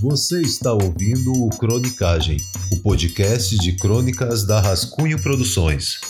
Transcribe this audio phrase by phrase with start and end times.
[0.00, 2.36] Você está ouvindo o Cronicagem,
[2.72, 6.00] o podcast de crônicas da Rascunho Produções.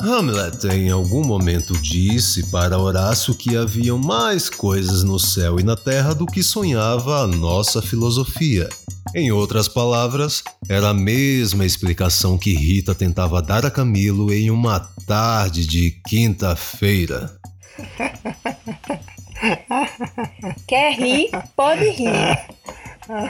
[0.00, 5.76] Hamlet em algum momento disse para Horácio que haviam mais coisas no céu e na
[5.76, 8.68] terra do que sonhava a nossa filosofia.
[9.14, 14.80] Em outras palavras, era a mesma explicação que Rita tentava dar a Camilo em uma
[15.06, 17.34] tarde de quinta-feira.
[20.66, 21.30] Quer rir?
[21.54, 22.38] Pode rir.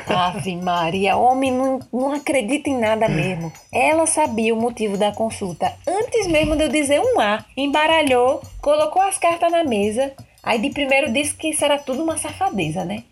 [0.09, 3.53] Ave Maria, homem não, não acredita em nada mesmo.
[3.71, 7.45] Ela sabia o motivo da consulta antes mesmo de eu dizer um A.
[7.57, 10.13] Embaralhou, colocou as cartas na mesa.
[10.43, 13.05] Aí de primeiro disse que isso era tudo uma safadeza, né?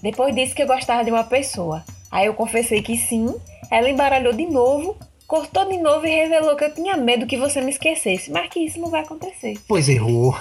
[0.00, 1.84] Depois disse que eu gostava de uma pessoa.
[2.10, 3.34] Aí eu confessei que sim.
[3.70, 4.96] Ela embaralhou de novo,
[5.32, 8.60] cortou de novo e revelou que eu tinha medo que você me esquecesse, mas que
[8.60, 9.58] isso não vai acontecer.
[9.66, 10.36] Pois errou.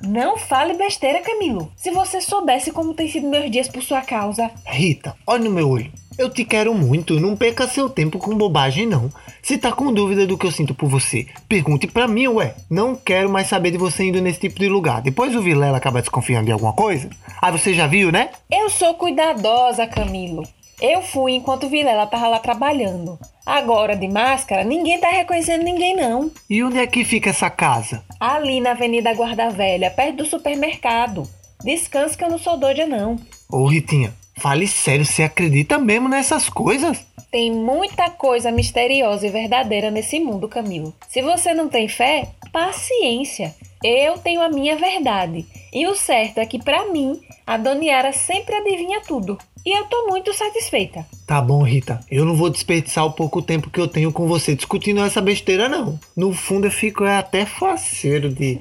[0.00, 1.72] não fale besteira, Camilo.
[1.74, 4.48] Se você soubesse como tem sido meus dias por sua causa.
[4.64, 5.90] Rita, olha no meu olho.
[6.16, 9.10] Eu te quero muito, não perca seu tempo com bobagem não.
[9.42, 12.54] Se tá com dúvida do que eu sinto por você, pergunte pra mim, ué.
[12.70, 15.02] Não quero mais saber de você indo nesse tipo de lugar.
[15.02, 17.10] Depois o Vilela acaba desconfiando de alguma coisa.
[17.40, 18.30] Ah, você já viu, né?
[18.48, 20.44] Eu sou cuidadosa, Camilo.
[20.82, 23.16] Eu fui enquanto Vilela tava lá trabalhando.
[23.46, 26.28] Agora, de máscara, ninguém tá reconhecendo ninguém, não.
[26.50, 28.02] E onde é que fica essa casa?
[28.18, 31.22] Ali na Avenida Guarda Velha, perto do supermercado.
[31.62, 33.14] Descanse que eu não sou doida, não.
[33.48, 36.98] Ô, Ritinha, fale sério, você acredita mesmo nessas coisas?
[37.30, 40.92] Tem muita coisa misteriosa e verdadeira nesse mundo, Camilo.
[41.08, 43.54] Se você não tem fé, paciência.
[43.84, 45.46] Eu tenho a minha verdade.
[45.72, 49.38] E o certo é que, para mim, a Doniara sempre adivinha tudo.
[49.64, 51.06] E eu tô muito satisfeita.
[51.24, 52.00] Tá bom, Rita.
[52.10, 55.68] Eu não vou desperdiçar o pouco tempo que eu tenho com você discutindo essa besteira,
[55.68, 55.98] não.
[56.16, 58.60] No fundo, eu fico até faceiro de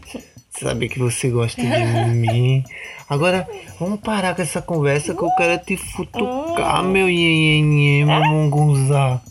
[0.60, 2.64] saber que você gosta de mim.
[3.10, 3.48] Agora,
[3.80, 9.22] vamos parar com essa conversa que eu quero te futucar, meu nhenhenhê, mamungunzá.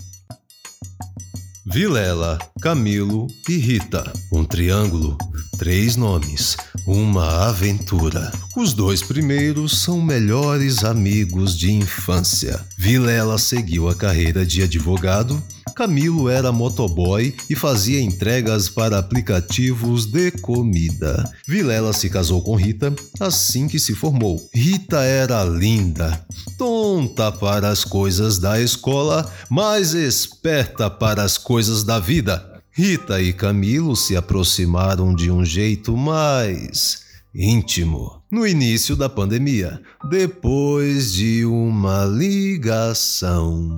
[1.66, 4.12] Vilela, Camilo e Rita.
[4.32, 5.16] Um triângulo,
[5.58, 8.32] três nomes, uma aventura.
[8.56, 12.60] Os dois primeiros são melhores amigos de infância.
[12.76, 15.42] Vilela seguiu a carreira de advogado
[15.80, 21.30] Camilo era motoboy e fazia entregas para aplicativos de comida.
[21.46, 24.46] Vilela se casou com Rita assim que se formou.
[24.52, 26.22] Rita era linda,
[26.58, 32.49] tonta para as coisas da escola, mas esperta para as coisas da vida.
[32.80, 41.12] Rita e Camilo se aproximaram de um jeito mais íntimo no início da pandemia, depois
[41.12, 43.68] de uma ligação.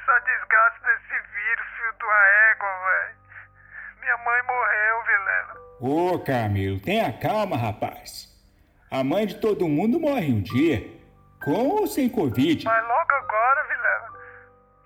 [0.00, 2.06] Essa desgraça desse vírus, filho do
[2.52, 3.16] égua, velho.
[4.00, 5.54] Minha mãe morreu, Vilela.
[5.78, 8.33] Ô, Camilo, tenha calma, rapaz.
[8.94, 10.88] A mãe de todo mundo morre um dia.
[11.44, 12.64] Com ou sem Covid?
[12.64, 14.08] Mas logo agora, Vilela.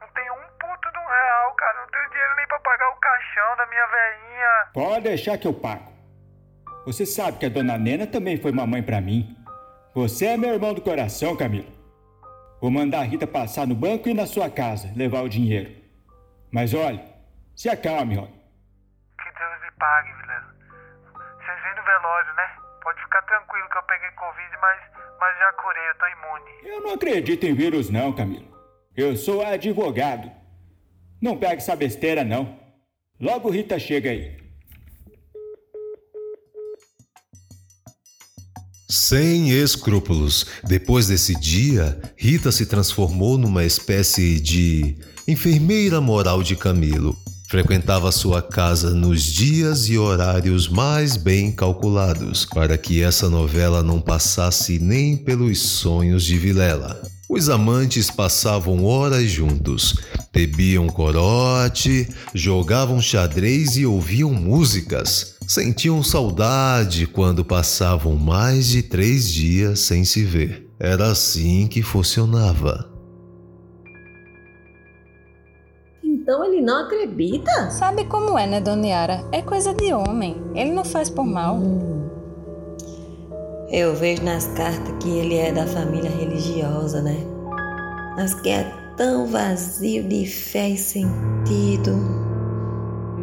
[0.01, 1.81] Não tenho um puto de um real, cara.
[1.83, 4.67] Não tenho dinheiro nem pra pagar o caixão da minha velhinha.
[4.73, 5.93] Pode deixar que eu pago.
[6.87, 9.37] Você sabe que a dona Nena também foi mamãe para mim.
[9.95, 11.71] Você é meu irmão do coração, Camilo.
[12.63, 15.71] Vou mandar a Rita passar no banco e na sua casa, levar o dinheiro.
[16.51, 17.05] Mas olhe,
[17.55, 18.33] se acalme, olha.
[19.19, 20.18] Que Deus me pague,
[24.09, 24.81] peguei Covid, mas,
[25.21, 26.75] mas já curei, eu tô imune.
[26.77, 28.49] Eu não acredito em vírus não, Camilo.
[28.97, 30.31] Eu sou advogado.
[31.21, 32.59] Não pegue essa besteira não.
[33.21, 34.39] Logo Rita chega aí.
[38.89, 40.63] Sem escrúpulos.
[40.65, 44.97] Depois desse dia, Rita se transformou numa espécie de
[45.27, 47.17] enfermeira moral de Camilo.
[47.49, 54.03] Frequentava sua casa nos dias e horários mais bem calculados, para que essa novela não
[54.03, 57.01] passasse nem pelos sonhos de Vilela.
[57.27, 59.95] Os amantes passavam horas juntos,
[60.31, 65.37] bebiam corote, jogavam xadrez e ouviam músicas.
[65.47, 70.69] Sentiam saudade quando passavam mais de três dias sem se ver.
[70.79, 72.98] Era assim que funcionava.
[76.29, 77.71] Então ele não acredita?
[77.71, 79.25] Sabe como é, né, Dona Yara?
[79.33, 80.37] É coisa de homem.
[80.55, 81.55] Ele não faz por mal.
[81.55, 82.07] Hum.
[83.71, 87.17] Eu vejo nas cartas que ele é da família religiosa, né?
[88.15, 91.97] Mas que é tão vazio de fé e sentido.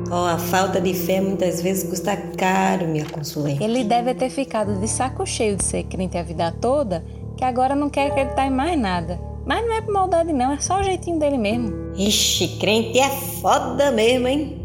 [0.10, 3.64] Oh, a falta de fé muitas vezes custa caro, minha consulente.
[3.64, 7.06] Ele deve ter ficado de saco cheio de ser crente a vida toda,
[7.38, 9.35] que agora não quer acreditar em mais nada.
[9.46, 11.94] Mas não é por maldade, não, é só o jeitinho dele mesmo.
[11.96, 14.62] Ixi, crente é foda mesmo, hein?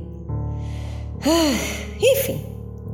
[1.23, 2.41] Ah, Enfim,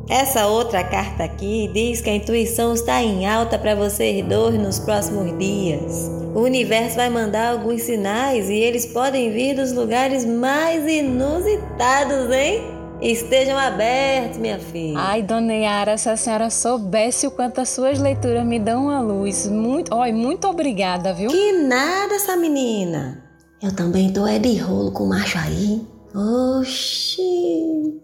[0.08, 4.78] essa outra carta aqui diz que a intuição está em alta para vocês dois nos
[4.80, 6.10] próximos dias.
[6.34, 12.75] O universo vai mandar alguns sinais e eles podem vir dos lugares mais inusitados, hein?
[13.00, 14.98] Estejam abertos, minha filha.
[14.98, 19.00] Ai, dona Yara, se a senhora soubesse o quanto as suas leituras me dão uma
[19.00, 19.46] luz.
[19.46, 21.30] Muito, oi, muito obrigada, viu?
[21.30, 23.22] Que nada, essa menina.
[23.62, 25.86] Eu também tô é de rolo com o macho aí.
[26.14, 28.00] Oxi.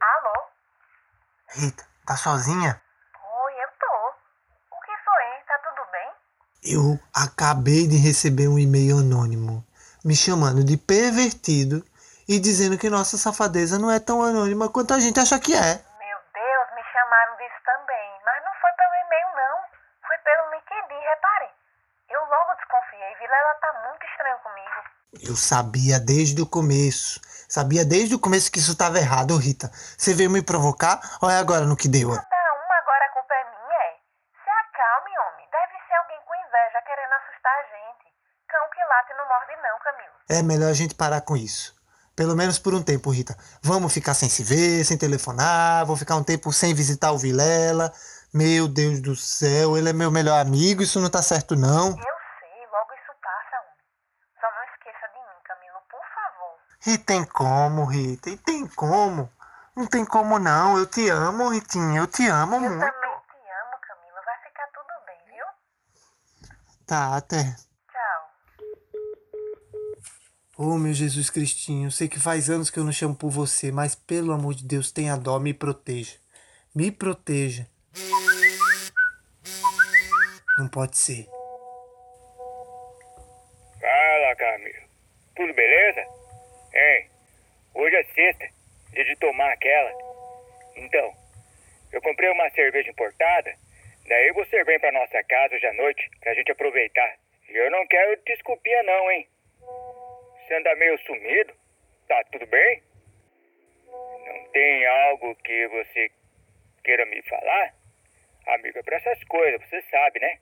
[0.00, 0.36] Alô?
[1.56, 2.80] Rita, tá sozinha?
[3.44, 4.76] Oi, eu tô.
[4.76, 5.42] O que foi, hein?
[5.48, 6.10] Tá tudo bem?
[6.62, 9.64] Eu acabei de receber um e-mail anônimo
[10.04, 11.84] me chamando de pervertido
[12.28, 15.72] e dizendo que nossa safadeza não é tão anônima quanto a gente acha que é.
[15.98, 18.08] Meu Deus, me chamaram disso também.
[18.24, 19.56] Mas não foi pelo e-mail, não.
[20.06, 21.48] Foi pelo LinkedIn, repare.
[22.08, 23.14] Eu logo desconfiei.
[23.18, 24.78] Vilela tá muito estranho comigo.
[25.26, 27.20] Eu sabia desde o começo.
[27.48, 29.68] Sabia desde o começo que isso estava errado, Rita.
[29.98, 32.14] Você veio me provocar ou é agora no que deu?
[32.14, 33.98] Cada uma agora a culpa é minha, é?
[34.38, 35.46] Se acalme, homem.
[35.50, 38.06] Deve ser alguém com inveja querendo assustar a gente.
[38.46, 40.18] Cão que late não morde não, Camilo.
[40.30, 41.74] É melhor a gente parar com isso.
[42.14, 43.36] Pelo menos por um tempo, Rita.
[43.60, 47.92] Vamos ficar sem se ver, sem telefonar, vou ficar um tempo sem visitar o Vilela.
[48.32, 51.88] Meu Deus do céu, ele é meu melhor amigo, isso não tá certo não.
[51.88, 53.74] Eu sei, logo isso passa, homem.
[54.40, 56.54] Só não esqueça de mim, Camilo, por favor.
[56.86, 59.28] E tem como, Rita, e tem como.
[59.74, 62.78] Não tem como não, eu te amo, Ritinha, eu te amo Eu muito.
[62.78, 64.20] também te amo, Camilo.
[64.24, 65.46] Vai ficar tudo bem, viu?
[66.86, 67.56] Tá, até.
[70.62, 73.94] Oh, meu Jesus Cristinho, sei que faz anos que eu não chamo por você, mas
[73.94, 76.18] pelo amor de Deus, tenha dó, me proteja.
[76.76, 77.66] Me proteja.
[80.58, 81.24] Não pode ser.
[83.80, 84.84] Fala, Camilo.
[85.34, 86.00] Tudo beleza?
[86.74, 87.08] Hein?
[87.72, 88.46] Hoje é sexta,
[88.92, 89.90] dia de tomar aquela.
[90.76, 91.10] Então,
[91.90, 93.50] eu comprei uma cerveja importada,
[94.06, 97.16] daí você vem pra nossa casa hoje à noite pra gente aproveitar.
[97.48, 99.26] E eu não quero desculpinha não, hein?
[100.50, 101.54] Você anda meio sumido?
[102.08, 102.82] Tá tudo bem?
[103.86, 106.10] Não tem algo que você
[106.82, 107.72] queira me falar?
[108.48, 110.40] Amiga, pra essas coisas, você sabe, né?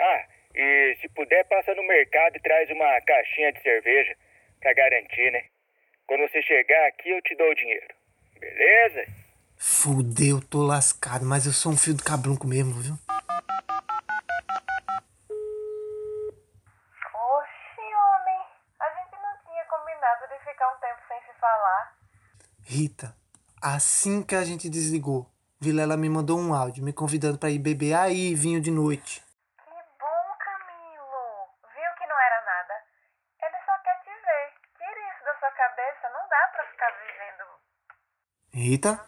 [0.00, 0.24] Ah,
[0.54, 4.16] e se puder, passa no mercado e traz uma caixinha de cerveja
[4.60, 5.44] pra garantir, né?
[6.06, 7.94] Quando você chegar aqui, eu te dou o dinheiro.
[8.40, 9.04] Beleza?
[9.58, 12.94] Fudeu, tô lascado, mas eu sou um fio do cabrunco mesmo, viu?
[17.36, 18.40] Oxi, homem.
[18.78, 21.96] A gente não tinha combinado de ficar um tempo sem se falar.
[22.62, 23.16] Rita,
[23.62, 27.94] assim que a gente desligou, Vilela me mandou um áudio me convidando pra ir beber
[27.94, 29.24] aí vinho de noite.
[29.56, 31.48] Que bom, Camilo.
[31.62, 32.74] Viu que não era nada?
[33.42, 34.52] Ele só quer te ver.
[34.76, 36.08] Tire isso da sua cabeça.
[36.12, 37.44] Não dá pra ficar vivendo.
[38.52, 39.00] Rita?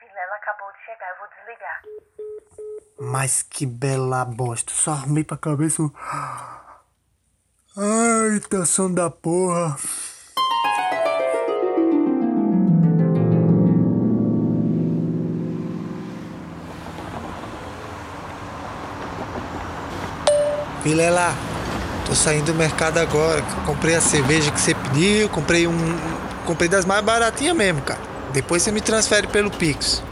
[0.00, 1.10] Vilela acabou de chegar.
[1.10, 1.82] Eu vou desligar.
[3.12, 4.72] Mas que bela bosta.
[4.72, 5.92] Só arrumei pra cabeça o.
[7.76, 9.76] Ai, tá som da porra.
[20.84, 21.34] Vilela,
[22.04, 23.40] tô saindo do mercado agora.
[23.64, 25.98] Comprei a cerveja que você pediu, comprei um.
[26.44, 28.00] Comprei das mais baratinhas mesmo, cara.
[28.34, 30.02] Depois você me transfere pelo Pix.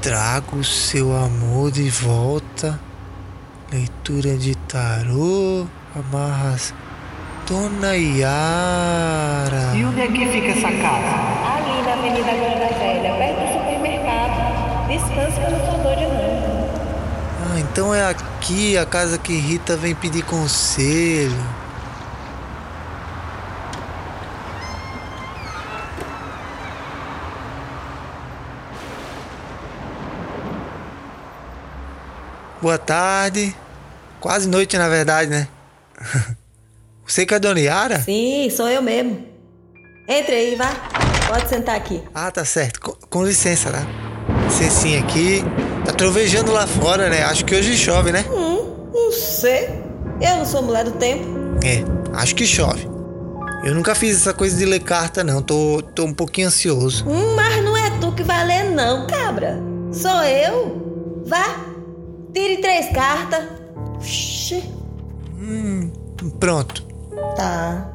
[0.00, 2.78] Trago o seu amor de volta.
[3.72, 5.66] Leitura de tarô.
[5.96, 6.72] Amarras.
[7.48, 9.74] Dona Yara.
[9.74, 11.16] E onde é que fica essa casa?
[11.56, 14.86] Ali na Avenida Grande Velha, perto do supermercado.
[14.86, 16.48] Descanse que eu não sou doida, não.
[17.50, 21.36] Ah, então é aqui a casa que Rita vem pedir conselho.
[32.60, 33.54] Boa tarde.
[34.18, 35.46] Quase noite, na verdade, né?
[37.06, 38.00] Você que é a Dona Yara?
[38.00, 39.24] Sim, sou eu mesmo.
[40.08, 40.70] Entre aí, vá.
[41.28, 42.02] Pode sentar aqui.
[42.12, 42.80] Ah, tá certo.
[42.80, 43.86] Com, com licença, né?
[44.46, 45.44] Licencinha aqui.
[45.88, 47.22] Tá trovejando lá fora, né?
[47.22, 48.22] Acho que hoje chove, né?
[48.30, 49.70] Hum, não sei.
[50.20, 51.24] Eu não sou mulher do tempo.
[51.64, 51.82] É,
[52.14, 52.86] acho que chove.
[53.64, 55.40] Eu nunca fiz essa coisa de ler carta, não.
[55.40, 57.08] Tô, tô um pouquinho ansioso.
[57.08, 59.58] Hum, mas não é tu que vai ler, não, cabra.
[59.90, 61.22] Sou eu.
[61.24, 61.56] Vá.
[62.34, 63.44] Tire três cartas.
[63.96, 64.62] Oxi.
[65.40, 65.90] Hum,
[66.38, 66.84] pronto.
[67.34, 67.90] Tá.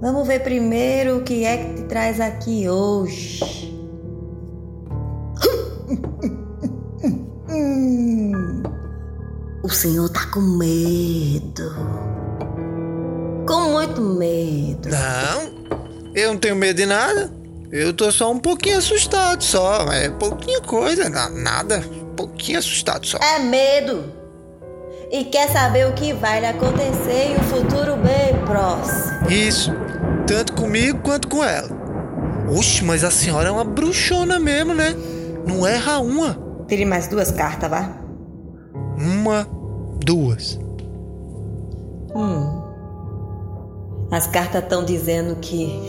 [0.00, 3.71] Vamos ver primeiro o que é que te traz aqui hoje.
[9.72, 11.74] Senhor tá com medo.
[13.46, 14.88] Com muito medo.
[14.88, 17.30] Não, eu não tenho medo de nada.
[17.70, 19.86] Eu tô só um pouquinho assustado, só.
[19.92, 21.82] É pouquinha coisa, na- nada.
[22.16, 23.18] Pouquinho assustado só.
[23.18, 24.04] É medo.
[25.10, 29.30] E quer saber o que vai lhe acontecer em um futuro bem próximo.
[29.30, 29.72] Isso,
[30.26, 31.68] tanto comigo quanto com ela.
[32.50, 34.94] Oxe, mas a senhora é uma bruxona mesmo, né?
[35.46, 36.38] Não erra uma.
[36.68, 37.90] Tire mais duas cartas, vá.
[38.98, 39.46] Uma,
[40.02, 40.58] duas.
[42.14, 42.62] Hum.
[44.10, 45.72] As cartas estão dizendo que.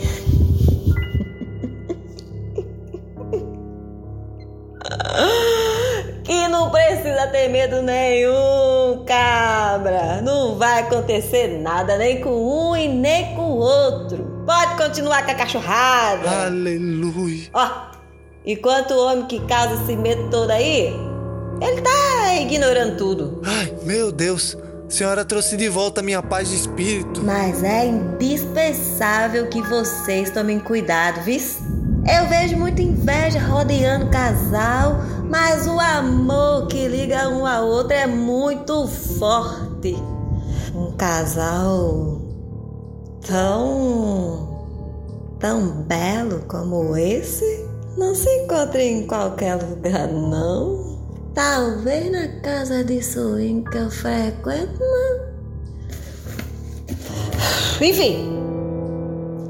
[6.24, 10.22] que não precisa ter medo nenhum, cabra.
[10.22, 14.42] Não vai acontecer nada nem com um e nem com o outro.
[14.46, 16.46] Pode continuar com a cachorrada.
[16.46, 17.50] Aleluia.
[17.52, 17.68] Ó,
[18.46, 20.86] enquanto o homem que causa esse medo todo aí,
[21.60, 21.90] ele tá
[22.42, 23.40] ignorando tudo.
[23.44, 24.56] Ai, meu Deus.
[24.88, 27.22] Senhora trouxe de volta minha paz de espírito.
[27.24, 31.40] Mas é indispensável que vocês tomem cuidado, viu?
[32.06, 34.98] Eu vejo muita inveja rodeando o casal,
[35.30, 39.96] mas o amor que liga um ao outro é muito forte.
[40.74, 42.20] Um casal
[43.26, 44.66] tão.
[45.40, 50.83] tão belo como esse não se encontra em qualquer lugar, não.
[51.34, 55.34] Talvez na casa de swing que eu frequento, não.
[57.80, 58.30] Enfim.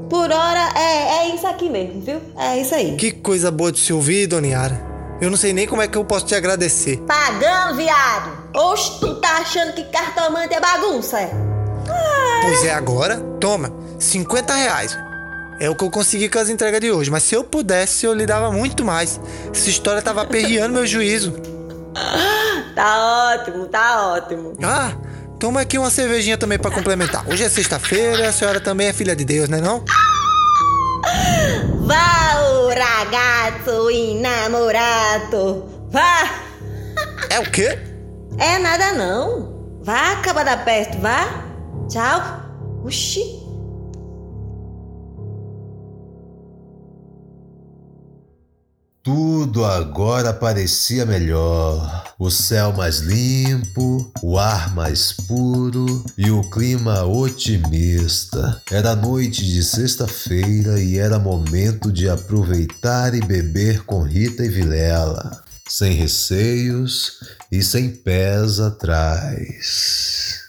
[0.09, 2.19] Por hora é, é isso aqui mesmo, viu?
[2.37, 2.95] É isso aí.
[2.95, 4.81] Que coisa boa de se ouvir, Dona Yara.
[5.21, 6.97] Eu não sei nem como é que eu posso te agradecer.
[7.07, 8.31] Pagando, viado!
[8.53, 11.31] Oxe, tu tá achando que cartomante é bagunça, é?
[12.41, 14.97] Pois é, agora, toma, 50 reais.
[15.59, 18.13] É o que eu consegui com as entregas de hoje, mas se eu pudesse, eu
[18.13, 19.19] lhe dava muito mais.
[19.53, 21.33] Essa história tava aperreando meu juízo.
[22.75, 24.53] Tá ótimo, tá ótimo.
[24.61, 24.91] Ah,
[25.39, 27.25] toma aqui uma cervejinha também pra complementar.
[27.27, 29.83] Hoje é sexta-feira, a senhora também é filha de Deus, né não?
[31.85, 35.63] Vá, o ragazzo innamorato!
[35.89, 36.29] Vá!
[37.29, 37.79] É o quê?
[38.37, 39.79] É nada não.
[39.81, 41.45] Vá, acaba da peste, vá.
[41.89, 42.41] Tchau.
[42.83, 43.44] Oxi.
[49.55, 52.13] Tudo agora parecia melhor.
[52.19, 58.61] O céu mais limpo, o ar mais puro e o clima otimista.
[58.69, 65.41] Era noite de sexta-feira e era momento de aproveitar e beber com Rita e Vilela,
[65.69, 70.41] sem receios e sem pés atrás.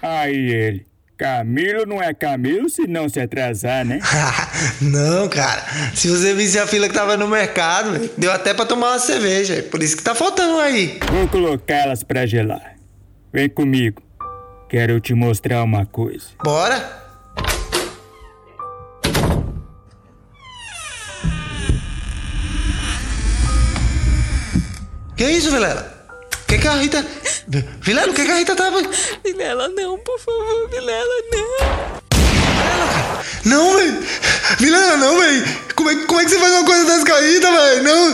[0.00, 0.97] Aí ele.
[1.18, 3.98] Camilo não é Camilo se não se atrasar, né?
[4.80, 5.64] não, cara.
[5.92, 9.56] Se você visse a fila que tava no mercado, deu até pra tomar uma cerveja.
[9.56, 11.00] é Por isso que tá faltando aí.
[11.10, 12.76] Vou colocá-las pra gelar.
[13.32, 14.00] Vem comigo.
[14.68, 16.26] Quero te mostrar uma coisa.
[16.44, 17.08] Bora?
[25.16, 25.97] Que isso, Vilela?
[26.48, 27.04] Que que a Rita...
[27.82, 28.80] Vilela, o que que a Rita tava...
[29.22, 32.08] Vilela, não, por favor, Vilela, não.
[33.44, 34.02] Não, velho!
[34.58, 35.44] Vilela, não, velho!
[35.76, 37.82] Como é, como é que você faz uma coisa dessa com a Rita, velho?
[37.82, 38.10] Não!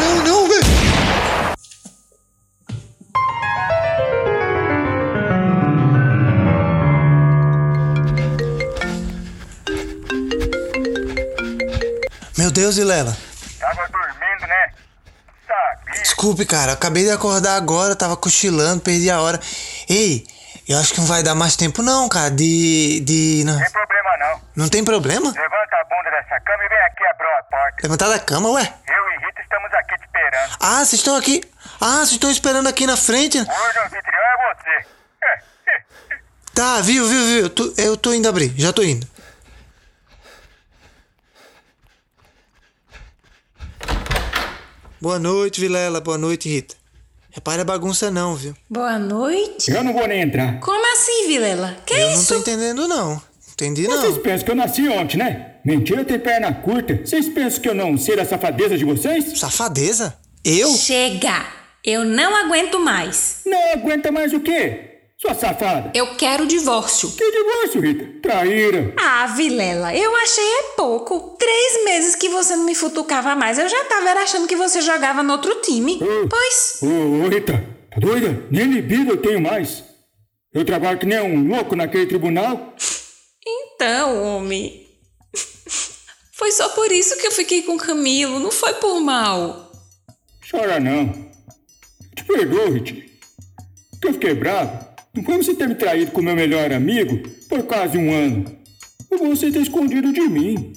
[0.00, 0.64] Não, não, velho!
[12.36, 13.16] Meu Deus, Vilela.
[13.58, 14.72] Tava dormindo, né?
[15.46, 15.89] Sabia.
[16.02, 16.72] Desculpe, cara.
[16.72, 19.40] Acabei de acordar agora, tava cochilando, perdi a hora.
[19.88, 20.26] Ei,
[20.68, 23.00] eu acho que não vai dar mais tempo não, cara, de...
[23.00, 23.42] de...
[23.44, 24.40] Não, Tem problema não.
[24.56, 25.26] não tem problema?
[25.30, 27.76] Levanta a bunda dessa cama e vem aqui abrir a porta.
[27.82, 28.72] Levantar da cama, ué?
[28.86, 30.56] Eu e Rita estamos aqui te esperando.
[30.60, 31.42] Ah, vocês estão aqui...
[31.80, 33.38] Ah, vocês estão esperando aqui na frente?
[33.38, 34.86] Hoje o anfitrião é você.
[36.52, 37.40] Tá, viu, viu, viu.
[37.44, 39.06] Eu tô, eu tô indo abrir, já tô indo.
[45.00, 46.00] Boa noite, Vilela.
[46.00, 46.74] Boa noite, Rita.
[47.30, 48.54] Repare a bagunça não, viu?
[48.68, 49.70] Boa noite.
[49.70, 50.58] Eu não vou nem entrar.
[50.60, 51.76] Como assim, Vilela?
[51.86, 52.34] Que eu não isso?
[52.34, 53.22] tô entendendo, não.
[53.52, 54.22] Entendi, Vocês não.
[54.22, 55.54] pensam que eu nasci ontem, né?
[55.64, 57.00] Mentira tem perna curta.
[57.04, 59.38] Vocês pensam que eu não sei da safadeza de vocês?
[59.38, 60.16] Safadeza?
[60.44, 60.70] Eu?
[60.74, 61.46] Chega!
[61.84, 63.40] Eu não aguento mais.
[63.46, 64.89] Não aguenta mais o quê?
[65.20, 65.92] Sua safada.
[65.94, 67.10] Eu quero divórcio.
[67.12, 68.20] Que divórcio, Rita?
[68.22, 68.94] Traíra.
[68.98, 71.36] Ah, Vilela, eu achei é pouco.
[71.38, 74.80] Três meses que você não me futucava mais, eu já tava era achando que você
[74.80, 75.98] jogava no outro time.
[76.02, 76.26] Hum.
[76.28, 78.46] Pois, Ô, ô, Rita, Tá doida?
[78.50, 79.82] Nem libido eu tenho mais.
[80.54, 82.74] Eu trabalho que nem um louco naquele tribunal.
[83.46, 84.86] Então, homem.
[86.32, 89.70] Foi só por isso que eu fiquei com o Camilo, não foi por mal.
[90.50, 91.12] Chora não.
[92.14, 93.10] Te perdoo, Riti.
[94.00, 94.89] Que eu fiquei bravo.
[95.14, 98.44] Não foi você ter me traído com meu melhor amigo por quase um ano.
[99.10, 100.72] Ou você ter escondido de mim.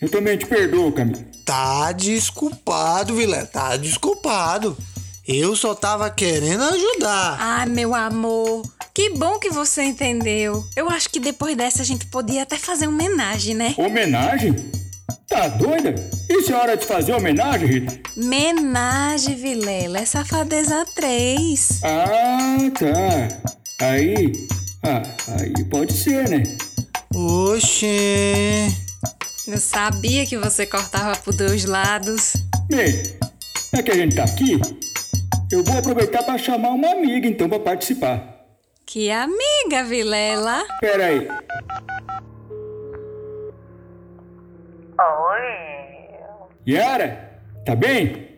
[0.00, 1.24] Eu também te perdoo, Camilo.
[1.44, 3.44] Tá desculpado, Vilé.
[3.46, 4.76] Tá desculpado.
[5.26, 7.36] Eu só tava querendo ajudar.
[7.40, 8.62] Ah, meu amor,
[8.94, 10.64] que bom que você entendeu.
[10.76, 13.74] Eu acho que depois dessa a gente podia até fazer uma homenagem, né?
[13.76, 14.54] Homenagem?
[15.38, 15.94] Tá doida?
[16.28, 17.96] Isso é hora de fazer homenagem, Rita?
[18.16, 21.80] Menagem, Vilela, é safadeza 3.
[21.84, 23.86] Ah, tá.
[23.86, 24.32] Aí.
[24.82, 25.00] Ah,
[25.38, 26.42] aí pode ser, né?
[27.14, 28.66] Oxê.
[29.46, 32.32] Eu sabia que você cortava por dois lados.
[32.68, 33.00] Bem,
[33.74, 34.60] é que a gente tá aqui.
[35.52, 38.38] Eu vou aproveitar para chamar uma amiga então para participar.
[38.84, 40.64] Que amiga, Vilela?
[40.80, 41.04] Pera
[46.68, 48.36] Yara, tá bem?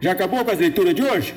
[0.00, 1.32] Já acabou com as leituras de hoje?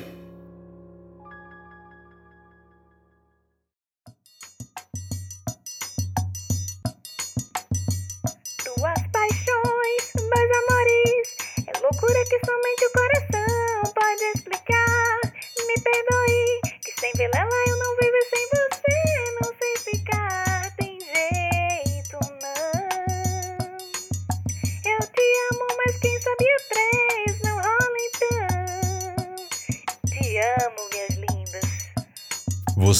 [8.64, 11.36] Duas paixões, dois amores.
[11.68, 13.27] É loucura que somente o coração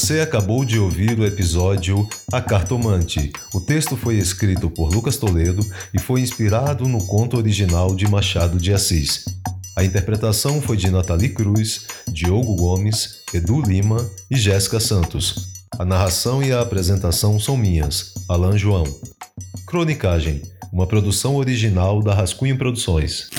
[0.09, 3.31] Você acabou de ouvir o episódio A Cartomante.
[3.53, 5.63] O texto foi escrito por Lucas Toledo
[5.93, 9.25] e foi inspirado no conto original de Machado de Assis.
[9.75, 15.47] A interpretação foi de Nathalie Cruz, Diogo Gomes, Edu Lima e Jéssica Santos.
[15.77, 18.85] A narração e a apresentação são minhas, Alan João.
[19.67, 20.41] Cronicagem,
[20.73, 23.29] uma produção original da Rascunho Produções.